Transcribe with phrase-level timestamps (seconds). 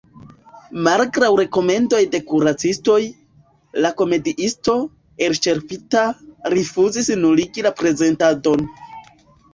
[0.85, 2.97] Malgraŭ rekomendoj de kuracistoj,
[3.85, 4.75] la komediisto,
[5.27, 6.07] elĉerpita,
[6.57, 8.67] rifuzis nuligi la prezentadon.